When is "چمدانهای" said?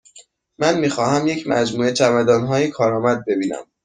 1.93-2.69